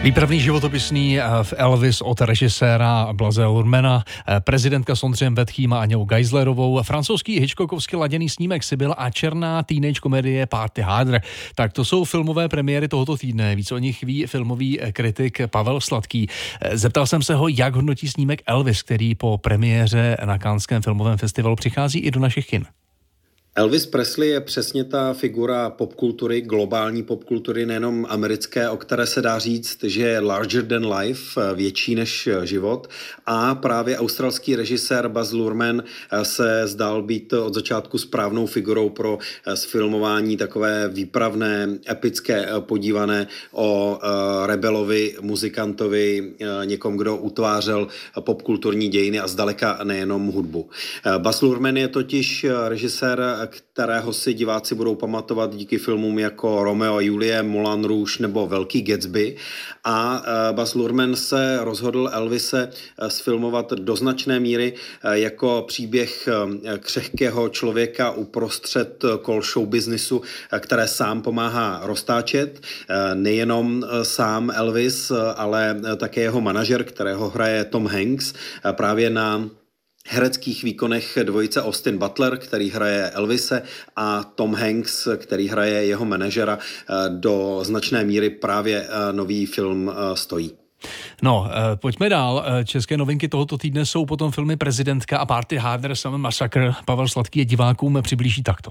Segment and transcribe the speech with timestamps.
[0.00, 5.80] Výpravný životopisný eh, v Elvis od režiséra Blaze Lurmana, eh, prezidentka s Ondřejem Vetchým a
[5.80, 11.22] Aněou Geislerovou, francouzský Hitchcockovsky laděný snímek Sibyl a černá teenage komedie Party Harder.
[11.54, 13.56] Tak to jsou filmové premiéry tohoto týdne.
[13.56, 16.28] Víc o nich ví filmový eh, kritik Pavel Sladký.
[16.72, 21.56] Zeptal jsem se ho, jak hodnotí snímek Elvis, který po premiéře na Kánském filmovém festivalu
[21.56, 22.64] přichází i do našich kin.
[23.60, 29.38] Elvis Presley je přesně ta figura popkultury, globální popkultury, nejenom americké, o které se dá
[29.38, 32.88] říct, že je larger than life, větší než život.
[33.26, 35.82] A právě australský režisér Baz Luhrmann
[36.22, 39.18] se zdál být od začátku správnou figurou pro
[39.54, 47.88] sfilmování takové výpravné, epické, podívané o eh, rebelovi, muzikantovi, eh, někom, kdo utvářel
[48.20, 50.68] popkulturní dějiny a zdaleka nejenom hudbu.
[51.06, 56.96] Eh, Baz Luhrmann je totiž režisér kterého si diváci budou pamatovat díky filmům jako Romeo
[56.96, 59.36] a Julie, Moulin Rouge nebo Velký Gatsby.
[59.84, 66.28] A e, Bas Luhrmann se rozhodl Elvise e, sfilmovat do značné míry e, jako příběh
[66.78, 70.22] křehkého člověka uprostřed kol show businessu,
[70.58, 72.60] které sám pomáhá roztáčet.
[73.14, 78.32] Nejenom sám Elvis, ale také jeho manažer, kterého hraje Tom Hanks
[78.72, 79.50] právě na
[80.08, 83.62] hereckých výkonech dvojice Austin Butler, který hraje Elvise
[83.96, 89.90] a Tom Hanks, který hraje jeho manažera, eh, do značné míry právě eh, nový film
[89.90, 90.52] eh, stojí.
[91.22, 92.44] No, pojďme dál.
[92.64, 96.72] České novinky tohoto týdne jsou potom filmy Prezidentka a Party Harder, Sam Massacre.
[96.84, 98.70] Pavel Sladký je divákům přiblíží takto.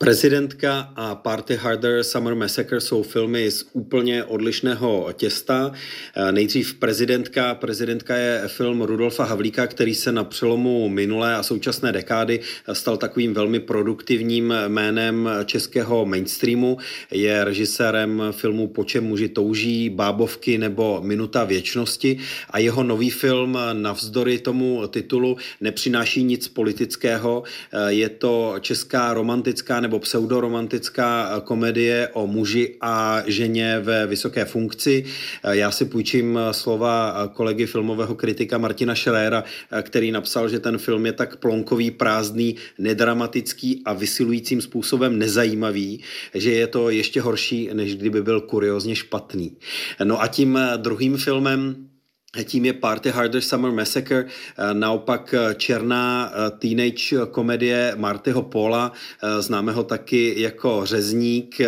[0.00, 5.72] Prezidentka a Party Harder Summer Massacre jsou filmy z úplně odlišného těsta.
[6.16, 7.54] Eh, nejdřív Prezidentka.
[7.54, 12.40] Prezidentka je film Rudolfa Havlíka, který se na přelomu minulé a současné dekády
[12.72, 16.78] stal takovým velmi produktivním jménem českého mainstreamu.
[17.10, 22.18] Je režisérem filmu Po čem muži touží, Bábovky nebo Minuta věčnosti
[22.50, 27.42] a jeho nový film navzdory tomu titulu nepřináší nic politického.
[27.42, 35.04] Eh, je to česká romantická nebo pseudoromantická komedie o muži a ženě ve vysoké funkci.
[35.50, 39.44] Já si půjčím slova kolegy filmového kritika Martina Schreiera,
[39.82, 46.00] který napsal, že ten film je tak plonkový, prázdný, nedramatický a vysilujícím způsobem nezajímavý,
[46.34, 49.56] že je to ještě horší, než kdyby byl kuriozně špatný.
[50.04, 51.88] No a tím druhým filmem
[52.44, 58.92] tím je Party Harder Summer Massacre, eh, naopak eh, černá eh, teenage komedie Martyho Pola,
[59.40, 61.60] známého taky jako Řezník.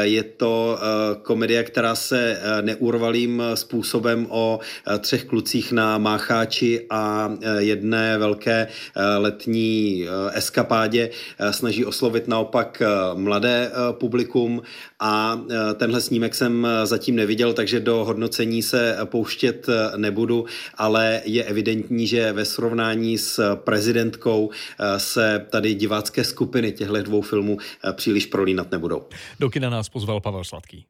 [0.00, 0.78] Je to
[1.22, 4.60] komedie, která se neurvalým způsobem o
[4.98, 8.68] třech klucích na mácháči a jedné velké
[9.18, 11.10] letní eskapádě
[11.50, 12.82] snaží oslovit naopak
[13.14, 14.62] mladé publikum
[15.00, 15.40] a
[15.76, 19.66] tenhle snímek jsem zatím neviděl, takže do hodnocení se pouštět
[20.06, 27.02] nebudu, ale je evidentní, že ve srovnání s prezidentkou eh, se tady divácké skupiny těchto
[27.02, 29.02] dvou filmů eh, příliš prolínat nebudou.
[29.40, 30.86] Do kina nás pozval Pavel Sladký.